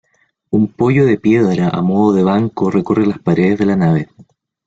Un 0.49 0.67
poyo 0.67 1.05
de 1.05 1.19
piedra 1.19 1.69
a 1.69 1.79
modo 1.83 2.11
de 2.13 2.23
banco 2.23 2.71
recorre 2.71 3.05
las 3.05 3.19
paredes 3.19 3.59
de 3.59 3.65
la 3.67 3.75
nave. 3.75 4.09